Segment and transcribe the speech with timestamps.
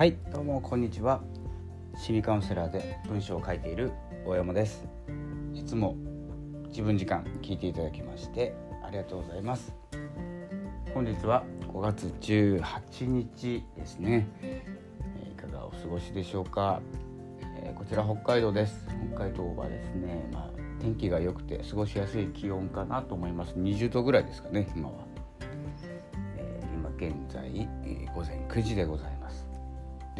[0.00, 1.20] はいどうもこんにちは。
[1.94, 3.92] 心理カウンセラーで文章を書いている
[4.24, 4.86] 大山です。
[5.52, 5.94] いつも
[6.68, 9.74] 自分時間聞いていただきましてありがとうございます。
[10.94, 14.26] 本日は5月18日ですね、
[15.30, 16.80] いかがお過ごしでしょうか、
[17.62, 18.86] えー、こちら北海道です。
[19.12, 23.52] 北海道はですねまあ天気が良くて過ごしやすい気温かなと思います。
[23.52, 24.94] 20度ぐらいですかね今は、
[26.38, 29.49] えー、今現在、えー、午前9時でございます。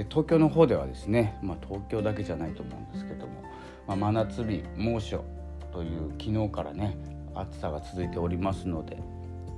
[0.00, 3.42] で東京の方ではですね、まあ、東京だけじゃないと思うんですけども、
[3.86, 5.22] まあ、真夏日猛暑
[5.74, 6.96] という昨日からね
[7.34, 8.96] 暑さが続いておりますので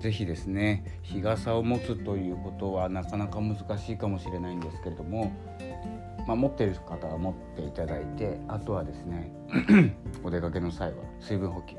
[0.00, 5.32] 是非ですね日傘を持つということはなかなか難しいかもしれないんですけれども、
[6.26, 9.32] まあ、持っている方は持っていただいてあとはですね
[10.24, 11.76] お出かけの際は水分補給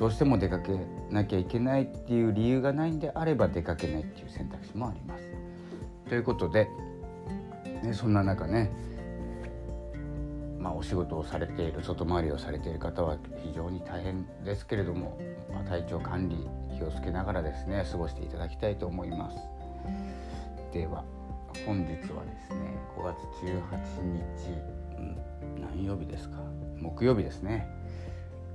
[0.00, 0.72] どうしても出かけ
[1.10, 5.28] なきゃいけないっていう理由がないんであれば出かけないっていう選択肢もあります。
[6.08, 6.68] ということで、
[7.82, 8.70] ね、そんな中ね、
[10.58, 15.18] まあ、お仕事をされている外回りをされている方は非常に大変ですけれども、
[15.52, 16.36] まあ、体調管理
[16.76, 19.36] 気をつけながらですね過ごしていただきたいと思います。
[20.72, 21.04] では
[21.64, 23.62] 本日はですね5月18
[24.12, 24.50] 日、
[24.98, 26.36] うん、何曜日ですか？
[26.78, 27.66] 木曜日ですね、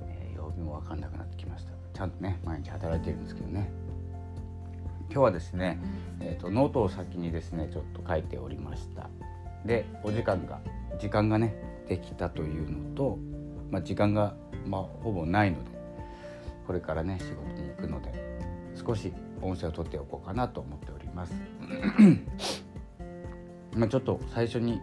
[0.06, 1.72] えー、曜日も分かんなくなってきました。
[1.92, 3.70] ちゃんとね毎日働いてるんですけどね。
[5.10, 5.78] 今日はですね、
[6.20, 9.08] えーと、ノートを先にですねちょっと書いておりました。
[9.64, 10.60] でお時間が
[10.98, 11.54] 時間がね
[11.88, 13.18] できたというのと、
[13.70, 14.34] まあ、時間が、
[14.66, 15.70] まあ、ほぼないので
[16.66, 18.12] これからね仕事に行くので
[18.74, 21.34] 少し音声を取っておこうかなと思っております。
[23.76, 24.80] まあちょっと最初に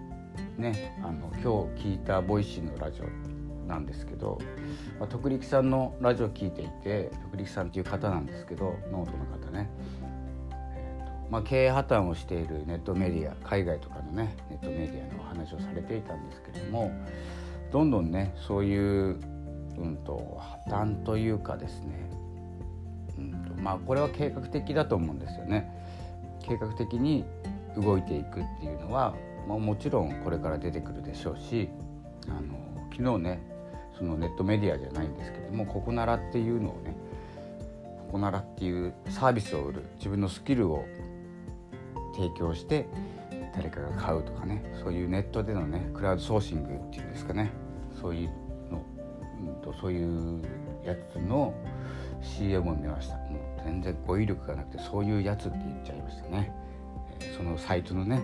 [0.58, 1.42] ねあの今
[1.76, 3.06] 日聞いた Voicy のラジオ
[3.68, 4.38] なんですけど、
[5.00, 9.70] まあ、徳力さんのラジオを聞いていて徳力さんっていう方なんですけどノートの方ね
[11.32, 16.92] まあ、経営破綻をしているネットメディア海外とかのねネットメディアのお話をされていたんですけれども
[17.72, 19.18] どんどんねそういう、
[19.78, 22.10] うんと、破綻というかですね、
[23.18, 25.72] うんとまあ、これは計画的だと思うんですよね。
[26.44, 27.24] 計画的に
[27.78, 29.16] 動いていくっていうのは、
[29.48, 31.70] まあ、もちろんこれから出てくるでしょうし
[32.28, 33.42] あの昨日ね
[33.98, 36.96] そのネットメディアじゃないんですけどもここならっていうのをね
[38.00, 40.84] ここならっていうサービスを売る自分のスキルを
[42.22, 42.88] 提供して
[43.56, 47.52] 誰かが買うとかねそういうネットでのねクラウドソーシングっていうんですかね。
[48.00, 48.30] そういう
[48.72, 48.86] の、
[49.40, 50.42] うんと、そういう
[50.86, 51.54] やつの
[52.22, 53.16] CM を見ました。
[53.16, 53.22] も
[53.58, 56.52] う全然語彙力がなくてそういうやつって言っちゃいましたね、
[57.20, 58.24] え、そのサイトのね、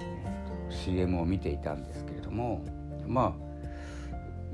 [0.00, 2.64] えーと、CM を見ていたんですけれども
[3.06, 3.48] まあ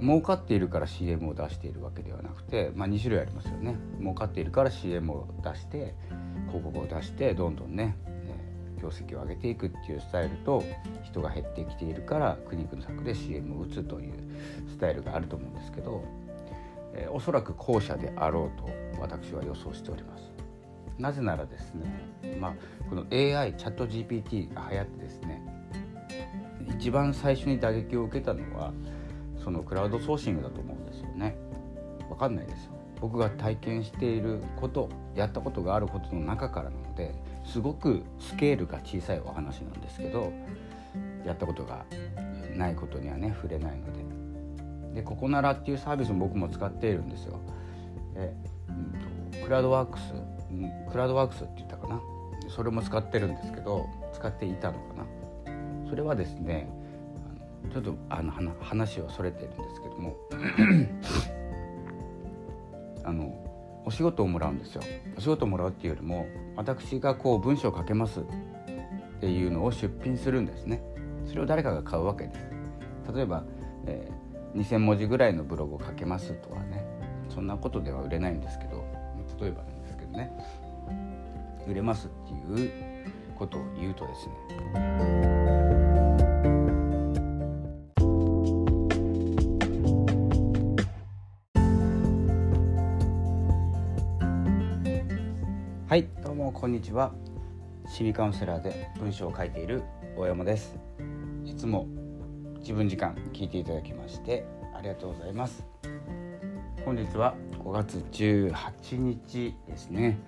[0.00, 3.76] 儲かっているから CM を出しているわけではなくて、まあ、2種類ありますよね。
[4.00, 5.94] 儲かっているから CM を出して
[6.48, 7.96] 広告を出してどんどんね
[8.84, 10.62] 業績を上げていくっていうスタイルと
[11.02, 14.12] 人が減ってきているから苦肉の策で CM を打つという
[14.68, 16.04] スタイルがあると思うんですけど、
[16.92, 18.68] えー、おそらく後者であろうと
[19.00, 20.24] 私は予想しております。
[20.98, 22.54] なぜならですね、まあ、
[22.88, 25.42] この AI チャット GPT が流行ってですね
[26.78, 28.72] 一番最初に打撃を受けたのは
[29.42, 31.36] そのクラウドソーシングだと思うんですよね。
[32.08, 32.72] わかんないですよ。
[33.00, 40.32] 僕が体験していることやったことがあることの中からなのですごくスケールが小さいお話なんですけど
[41.24, 41.84] やったことが
[42.56, 44.04] ないことにはね触れないので。
[44.94, 47.40] でここならっていうサービスも僕も使っているんですよ。
[48.14, 48.32] で
[48.68, 48.92] うん
[49.32, 50.14] と、クラウドワークス
[50.90, 52.00] クラウドワークスって言ったかな。
[52.48, 55.04] それも使ってるんですけど使っていたのかな。
[55.88, 56.68] それはですね
[57.72, 60.16] ちょっとあの話はそれてるんですけども。
[63.06, 63.43] あの
[63.84, 64.82] お仕事をもらうんですよ。
[65.16, 68.24] お仕事をもらうっていうよりも私がこう文章を書けますっ
[69.20, 70.82] ていうのを出品するんですね。
[71.26, 72.40] それを誰かが買うわけです。
[73.14, 73.44] 例えば、
[73.86, 76.84] えー、2000文字ぐらいのブログを書けますとかね
[77.28, 78.84] そんなことでは売れないんですけど
[79.40, 80.32] 例えばなんですけどね。
[81.66, 82.70] 売れますっていう
[83.36, 84.26] ことを言うとです
[84.74, 85.33] ね。
[95.94, 97.12] はいどうもこんにちは。
[97.86, 99.84] 心理カウンセラーで文章を書いている
[100.16, 100.76] 大山です。
[101.44, 101.86] いつも
[102.58, 104.44] 自分時間聞いていただきまして
[104.76, 105.64] ありがとうございます。
[106.84, 110.18] 本日は5月18日ですね、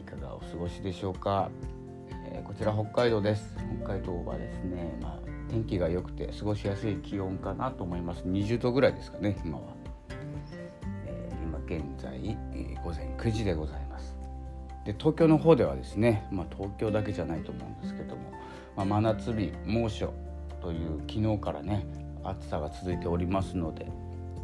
[0.00, 1.50] いかがお過ごしでしょうか、
[2.24, 3.54] えこちら北海道です。
[3.84, 8.22] 北海道はですねまあ天気が良くて過ごしやすい気温かなと思います。
[8.22, 9.64] 20度ぐらいですかね今は、
[11.04, 14.21] えー、今現在、えー、午前9時でございます。
[14.84, 18.32] で東京の方ではですね、まあ、東京だけじゃないと思うんですけども、
[18.76, 20.12] まあ、真夏日猛暑
[20.60, 21.86] という昨日からね
[22.24, 23.86] 暑さが続いておりますので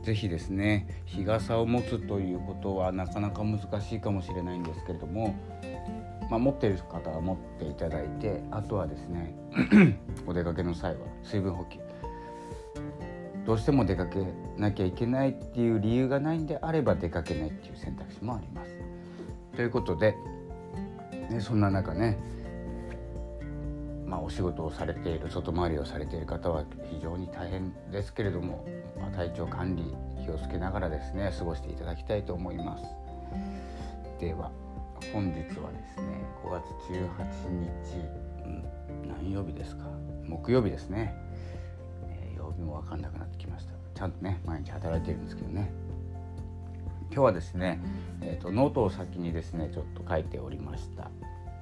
[0.02, 5.34] 是非ですね日傘を持つということはなかなか難しいかもしれないんですけれども、
[6.30, 9.34] まあ、持っている方は持っていただいてあとはですね
[10.26, 11.78] お出かけの際は水分補給
[13.44, 14.18] どうしても出かけ
[14.58, 18.77] なきゃいけないっていう理由がないんであれば出かけないっていう選択肢もあります。
[19.58, 20.14] ということで、
[21.30, 22.16] ね、そんな中ね、
[24.06, 28.64] まあ、お仕事をされている外回りをされている方は非常に大変ですけれども、
[29.00, 32.84] まあ、体調管理気をつけながらですね過ごしていただきたいと思います。
[34.20, 34.52] では
[35.12, 36.62] 本日はですね5月
[36.92, 37.96] 18日、
[38.44, 39.86] うん、何曜日ですか？
[40.24, 41.12] 木曜日ですね、
[42.06, 43.72] えー、曜日も分かんなくなってきました。
[43.96, 45.72] ちゃんとね毎日働いてるんですけどね。
[47.10, 47.80] 今日はですね、
[48.22, 51.10] えーと、ノートを先にですねちょっと書いておりました。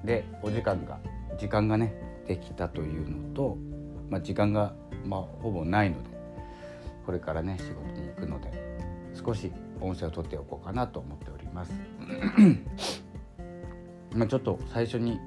[0.05, 0.99] でお時間が
[1.39, 1.95] 時間がね
[2.27, 3.57] できたというのと、
[4.11, 6.11] まあ、時間が、まあ、ほぼないので
[7.05, 8.53] これからね仕事に行くので
[9.15, 11.73] 少し音声を取っておこうかなと思っております。
[14.15, 15.19] まあちょっと最初に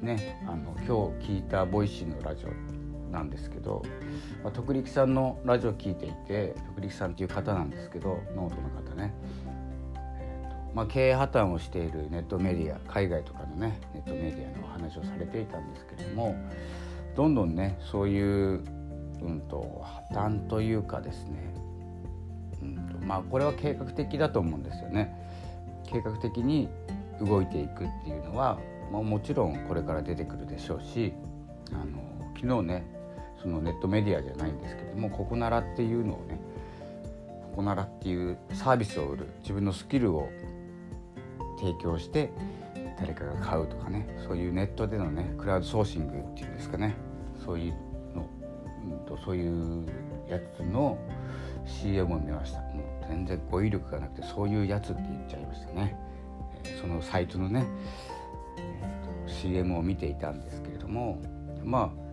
[0.00, 0.84] ねあの今
[1.20, 2.48] 日聞いた Voicy のラジオ
[3.12, 3.82] なんですけど、
[4.42, 9.14] まあ、徳力さんのラジオ聞いていて徳力さんっていう方なんですけどノートの方ね
[10.74, 16.36] まあ、経営破綻をしているネットメディア海外とかのねネットメディアのお話をされていたんですけれども
[17.16, 18.62] どんどんねそういう、
[19.22, 19.82] うんと、
[20.12, 21.54] 破綻というかですね、
[22.62, 25.16] うんとまあ、これは計画的だと思うんですよね。
[25.90, 26.68] 計画的に
[27.20, 28.58] 動いていくっていうのは、
[28.92, 31.12] まあ、もちろんこれから出てくるでしょうし
[31.72, 32.86] あの昨日ね
[33.42, 36.38] そのネットメディアじゃないんですけどもココナラっていうのをね
[37.50, 40.28] ココナラっていうサービスを売る自分のスキルを
[41.58, 42.30] 提供して
[42.98, 46.94] 誰かが買うとかねそういうネットでのねクラウドソーシングっていうんですかね。
[47.44, 47.72] そういう
[48.14, 48.28] の、
[48.84, 49.86] うんと、そういう
[50.28, 50.98] やつの
[51.64, 52.60] CM を見ました。
[52.60, 55.96] もう全然語彙力がなくてそういうやつって言っちゃいましたね、
[56.64, 57.66] え、そのサイトのね、
[58.58, 61.20] えー、CM を見ていたんですけれども
[61.64, 62.08] まあ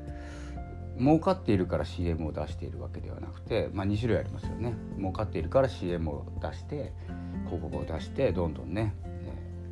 [0.98, 4.74] 儲かっているから CM を出しているわけではなくて、まあ、2種類ありますよね。
[4.98, 6.94] 儲かっているから CM を出して
[7.46, 8.96] 広告を出してどんどんね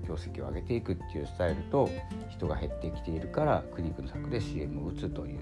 [0.08, 1.90] 業績を上げていくっていうスタイルと
[2.30, 5.40] 人が減ってきているから苦肉の策で CM を打つという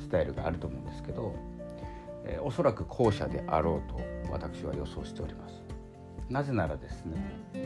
[0.00, 1.34] スタイルがあると思うんですけど、
[2.24, 4.00] えー、おそらく後者であろうと
[4.32, 5.54] 私は予想しております。
[6.28, 7.16] なぜならですね、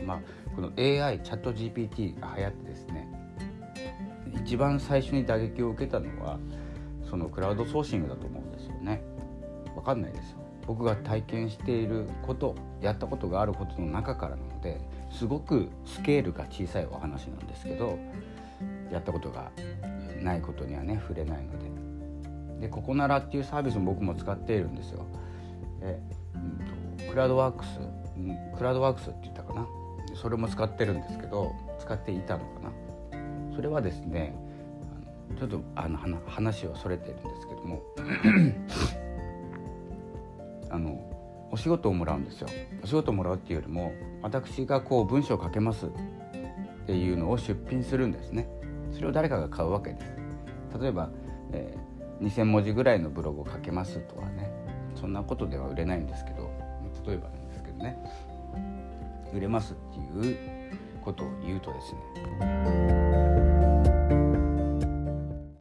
[0.05, 0.19] まあ、
[0.55, 3.09] この AI チャット GPT が流行ってですね
[4.41, 6.39] 一番最初に打撃を受けたのは
[7.09, 9.03] そのクラウドソーシングだと思うんですよね。
[9.75, 10.37] わかんないですよ。
[10.65, 14.79] 僕が体験していることやったことがあることの中からなので
[15.13, 17.97] すごくスケールが小さいお話なんですけど
[18.91, 19.51] やったことが
[20.21, 21.71] ないことにはね触れないので。
[22.61, 25.05] でここならっていうサービスも僕も使っているんですよ。
[25.81, 25.99] で、
[26.33, 26.51] うん
[26.97, 27.79] と、クラウドワークス、
[28.57, 29.67] クラウドワークスって言ったかな。
[30.15, 32.71] それも使ってるんですけど使っていたのかな。
[33.55, 34.33] それはですね
[35.37, 37.81] ちょっとあの話はそれてるんですけども。
[40.69, 41.12] あの
[41.53, 42.47] お仕事をもらうんですよ。
[42.83, 45.89] お仕事をもらうっていうよりも私がこう文章を書けますっ
[46.87, 48.49] ていうのを出品するんですね。
[48.91, 50.79] それを誰かが買うわけです。
[50.81, 51.11] 例えば、
[51.51, 54.51] えー、2000文字ぐらいのブログを書けますとかね
[54.95, 56.49] そんなことでは売れないんですけど
[57.05, 57.99] 例えばなんですけどね。
[59.31, 60.37] 売れますっていう
[61.03, 61.93] ことを言うとです
[62.41, 63.02] ね。